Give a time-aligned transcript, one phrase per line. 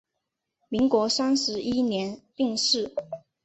[0.67, 2.91] 民国三十一年病逝。